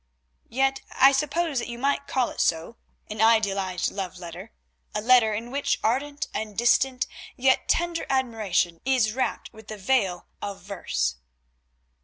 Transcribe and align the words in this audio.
"Yet 0.49 0.81
I 0.99 1.11
suppose 1.11 1.59
that 1.59 1.67
you 1.67 1.77
might 1.77 2.07
call 2.07 2.31
it 2.31 2.41
so, 2.41 2.77
an 3.07 3.21
idealised 3.21 3.91
love 3.91 4.17
letter, 4.17 4.51
a 4.95 4.99
letter 5.01 5.35
in 5.35 5.51
which 5.51 5.79
ardent 5.83 6.27
and 6.33 6.57
distant 6.57 7.05
yet 7.35 7.67
tender 7.69 8.07
admiration 8.09 8.81
is 8.83 9.13
wrapt 9.13 9.53
with 9.53 9.67
the 9.67 9.77
veil 9.77 10.25
of 10.41 10.61
verse." 10.63 11.17